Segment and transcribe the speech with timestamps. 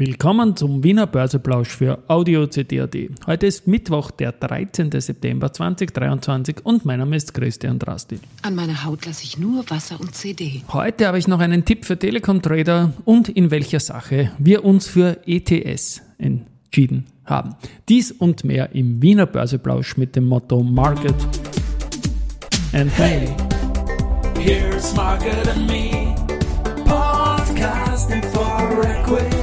[0.00, 2.94] Willkommen zum Wiener Börseplausch für Audio CD.at.
[3.26, 4.92] Heute ist Mittwoch, der 13.
[4.92, 8.20] September 2023 und mein Name ist Christian Drastil.
[8.42, 10.62] An meiner Haut lasse ich nur Wasser und CD.
[10.72, 15.18] Heute habe ich noch einen Tipp für Telekom-Trader und in welcher Sache wir uns für
[15.26, 17.56] ETS entschieden haben.
[17.88, 21.16] Dies und mehr im Wiener Börseplausch mit dem Motto Market
[22.72, 23.34] and Hey,
[24.38, 26.14] here's Market and Me,
[26.84, 29.37] podcasting for equity.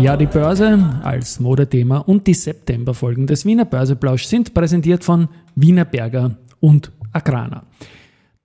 [0.00, 5.84] Ja, die Börse als Modethema und die Septemberfolgen des Wiener Börseplausch sind präsentiert von Wiener
[5.84, 7.64] Berger und Agrana.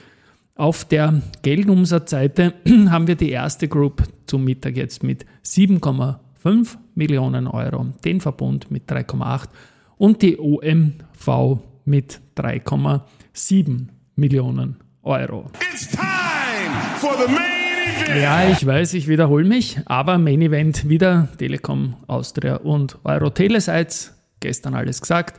[0.58, 2.54] Auf der Geldumsatzseite
[2.90, 8.90] haben wir die erste Group zum Mittag jetzt mit 7,5 Millionen Euro, den Verbund mit
[8.90, 9.50] 3,8
[9.98, 15.52] und die OMV mit 3,7 Millionen Euro.
[15.74, 16.06] It's time
[17.00, 18.22] for the main event.
[18.22, 24.16] Ja, ich weiß, ich wiederhole mich, aber Main Event wieder Telekom Austria und Euro Telesites.
[24.40, 25.38] Gestern alles gesagt.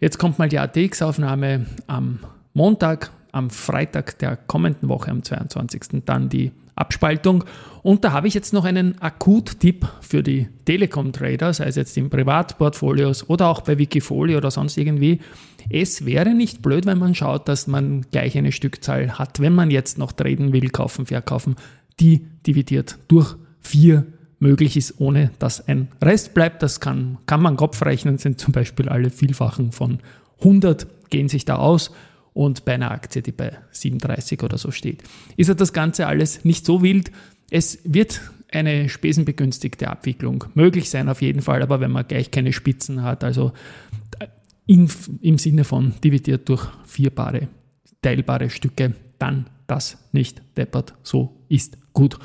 [0.00, 2.20] Jetzt kommt mal die ATX-Aufnahme am
[2.54, 6.02] Montag, am Freitag der kommenden Woche, am 22.
[6.04, 7.44] dann die Abspaltung.
[7.82, 12.10] Und da habe ich jetzt noch einen Akut-Tipp für die Telekom-Trader, sei es jetzt in
[12.10, 15.20] Privatportfolios oder auch bei Wikifolio oder sonst irgendwie.
[15.70, 19.70] Es wäre nicht blöd, wenn man schaut, dass man gleich eine Stückzahl hat, wenn man
[19.70, 21.56] jetzt noch traden will, kaufen, verkaufen,
[21.98, 24.06] die dividiert durch vier
[24.38, 26.62] möglich ist, ohne dass ein Rest bleibt.
[26.62, 30.00] Das kann, kann man Kopf rechnen, sind zum Beispiel alle Vielfachen von
[30.40, 31.92] 100, gehen sich da aus
[32.36, 35.02] und bei einer Aktie, die bei 37 oder so steht,
[35.38, 37.10] ist ja das Ganze alles nicht so wild.
[37.50, 38.20] Es wird
[38.52, 43.24] eine spesenbegünstigte Abwicklung möglich sein auf jeden Fall, aber wenn man gleich keine Spitzen hat,
[43.24, 43.52] also
[44.66, 44.90] in,
[45.22, 47.48] im Sinne von dividiert durch vierbare,
[48.02, 52.18] teilbare Stücke, dann das nicht deppert, so ist gut.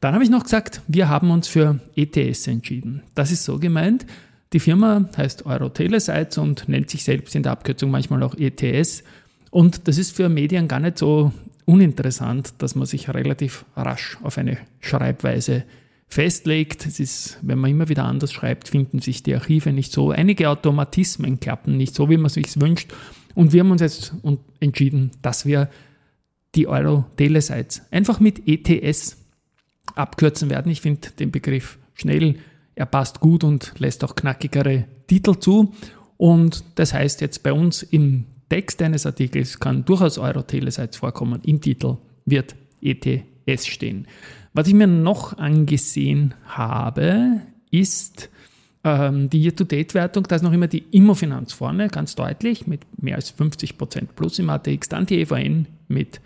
[0.00, 3.02] Dann habe ich noch gesagt, wir haben uns für ETS entschieden.
[3.14, 4.06] Das ist so gemeint,
[4.54, 9.02] die Firma heißt Eurotelesites und nennt sich selbst in der Abkürzung manchmal auch ETS.
[9.54, 11.30] Und das ist für Medien gar nicht so
[11.64, 15.62] uninteressant, dass man sich relativ rasch auf eine Schreibweise
[16.08, 16.86] festlegt.
[16.86, 20.10] Es ist, wenn man immer wieder anders schreibt, finden sich die Archive nicht so.
[20.10, 22.92] Einige Automatismen klappen nicht so, wie man sich wünscht.
[23.36, 24.12] Und wir haben uns jetzt
[24.58, 25.70] entschieden, dass wir
[26.56, 29.18] die Euro-Telesites einfach mit ETS
[29.94, 30.72] abkürzen werden.
[30.72, 32.40] Ich finde den Begriff schnell,
[32.74, 35.72] er passt gut und lässt auch knackigere Titel zu.
[36.16, 41.40] Und das heißt jetzt bei uns im Text eines Artikels kann durchaus Euro-Telesites vorkommen.
[41.44, 44.06] Im Titel wird ETS stehen.
[44.52, 47.40] Was ich mir noch angesehen habe,
[47.70, 48.30] ist
[48.84, 50.24] ähm, die Year-to-Date-Wertung.
[50.24, 54.50] Da ist noch immer die Immofinanz vorne, ganz deutlich, mit mehr als 50% plus im
[54.50, 54.88] ATX.
[54.90, 56.20] Dann die EVN mit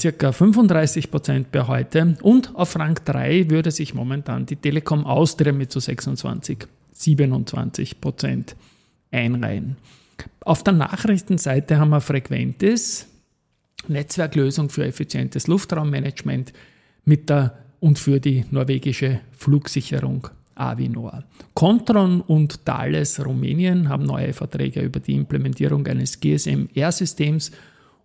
[0.00, 2.16] circa 35% per heute.
[2.22, 6.66] Und auf Rang 3 würde sich momentan die Telekom Austria mit so 26,
[6.96, 8.54] 27%
[9.10, 9.76] einreihen.
[10.44, 13.06] Auf der Nachrichtenseite haben wir Frequentis,
[13.88, 16.52] Netzwerklösung für effizientes Luftraummanagement
[17.04, 21.24] mit der und für die norwegische Flugsicherung Avinor.
[21.54, 27.50] Contron und Thales Rumänien haben neue Verträge über die Implementierung eines GSM-R-Systems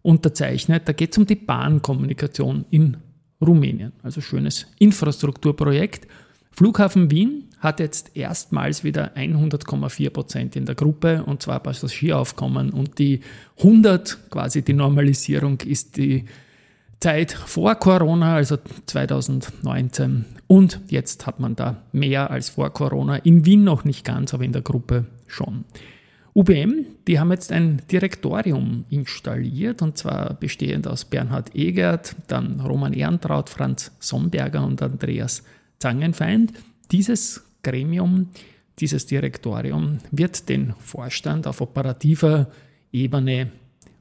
[0.01, 0.87] unterzeichnet.
[0.87, 2.97] Da geht es um die Bahnkommunikation in
[3.41, 3.91] Rumänien.
[4.01, 6.07] Also schönes Infrastrukturprojekt.
[6.57, 12.97] Flughafen Wien hat jetzt erstmals wieder 100,4 Prozent in der Gruppe und zwar Passagieraufkommen und
[12.97, 13.21] die
[13.59, 16.25] 100, quasi die Normalisierung, ist die
[16.99, 18.57] Zeit vor Corona, also
[18.87, 20.25] 2019.
[20.47, 23.17] Und jetzt hat man da mehr als vor Corona.
[23.17, 25.63] In Wien noch nicht ganz, aber in der Gruppe schon.
[26.33, 32.93] UBM, die haben jetzt ein Direktorium installiert und zwar bestehend aus Bernhard Egert, dann Roman
[32.93, 35.43] Ehrentraut, Franz Somberger und Andreas
[35.79, 36.53] Zangenfeind.
[36.91, 38.29] Dieses Gremium,
[38.79, 42.47] dieses Direktorium wird den Vorstand auf operativer
[42.91, 43.51] Ebene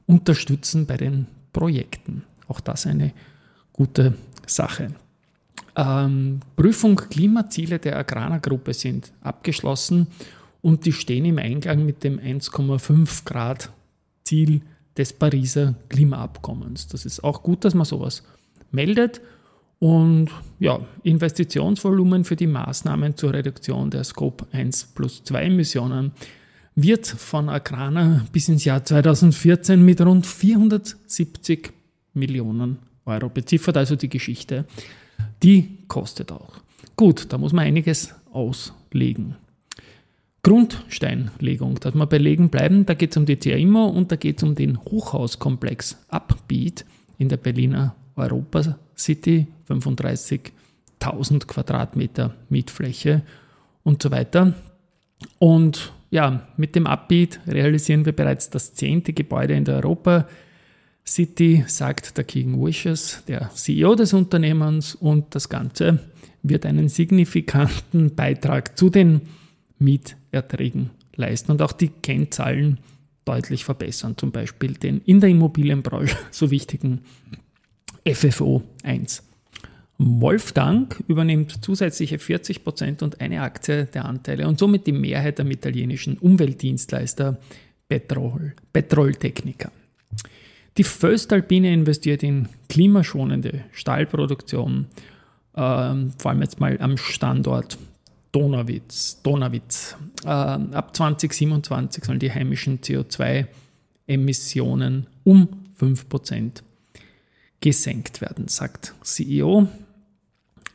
[0.05, 2.23] unterstützen bei den Projekten.
[2.47, 3.13] Auch das eine
[3.73, 4.13] gute
[4.45, 4.89] Sache.
[5.75, 10.07] Ähm, Prüfung Klimaziele der Agrana-Gruppe sind abgeschlossen
[10.61, 13.71] und die stehen im Einklang mit dem 1,5 Grad
[14.23, 14.61] Ziel
[14.97, 16.87] des Pariser Klimaabkommens.
[16.87, 18.23] Das ist auch gut, dass man sowas
[18.71, 19.21] meldet.
[19.79, 20.29] Und
[20.59, 26.11] ja, Investitionsvolumen für die Maßnahmen zur Reduktion der Scope 1 plus 2 Emissionen
[26.75, 31.71] wird von Agrana bis ins Jahr 2014 mit rund 470
[32.13, 34.65] Millionen Euro beziffert, also die Geschichte.
[35.43, 36.59] Die kostet auch.
[36.95, 39.35] Gut, da muss man einiges auslegen.
[40.43, 44.37] Grundsteinlegung, dass wir bei Legen bleiben, da geht es um die TIMO und da geht
[44.37, 46.85] es um den Hochhauskomplex Upbeat
[47.17, 53.23] in der Berliner Europa City, 35.000 Quadratmeter Mietfläche
[53.83, 54.53] und so weiter.
[55.39, 60.27] Und ja, mit dem Upbeat realisieren wir bereits das zehnte Gebäude in der Europa
[61.05, 65.99] City, sagt der King Wishes, der CEO des Unternehmens, und das Ganze
[66.43, 69.21] wird einen signifikanten Beitrag zu den
[69.79, 72.79] Mieterträgen leisten und auch die Kennzahlen
[73.25, 77.01] deutlich verbessern, zum Beispiel den in der Immobilienbranche so wichtigen
[78.13, 79.23] FFO 1.
[79.97, 86.17] Wolfgang übernimmt zusätzliche 40% und eine Aktie der Anteile und somit die Mehrheit am italienischen
[86.17, 87.37] Umweltdienstleister
[87.89, 89.71] Petrol, Petroltechnica.
[90.77, 94.85] Die Föstalpine investiert in klimaschonende Stahlproduktion,
[95.55, 97.77] ähm, vor allem jetzt mal am Standort
[98.31, 99.21] Donauwitz.
[99.23, 99.95] Donauwitz.
[100.23, 105.47] Äh, ab 2027 sollen die heimischen CO2-Emissionen um
[105.79, 106.61] 5%
[107.61, 109.67] gesenkt werden, sagt CEO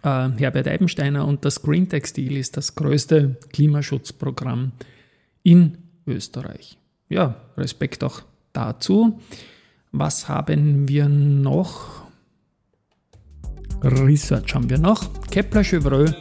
[0.03, 1.27] äh, Herbert Eibensteiner.
[1.27, 4.73] Und das Green Textil ist das größte Klimaschutzprogramm
[5.43, 6.79] in Österreich.
[7.09, 9.21] Ja, Respekt auch dazu.
[9.93, 12.03] Was haben wir noch?
[13.83, 15.11] Research haben wir noch.
[15.31, 16.15] Kepler Chevreux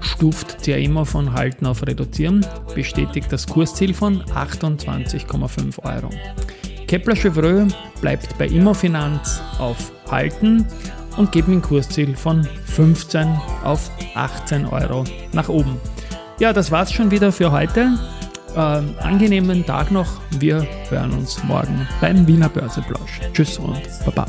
[0.00, 6.10] stuft CAIMO von Halten auf Reduzieren, bestätigt das Kursziel von 28,5 Euro.
[6.92, 7.68] Kepler Chevreux
[8.02, 10.66] bleibt bei Immofinanz auf Halten
[11.16, 13.28] und gibt ein Kursziel von 15
[13.64, 15.02] auf 18 Euro
[15.32, 15.80] nach oben.
[16.38, 17.98] Ja, das war's schon wieder für heute.
[18.54, 20.20] Ähm, angenehmen Tag noch.
[20.32, 23.20] Wir hören uns morgen beim Wiener Börseplausch.
[23.32, 24.26] Tschüss und Baba.